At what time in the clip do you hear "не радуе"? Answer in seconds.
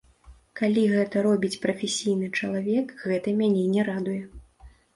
3.77-4.21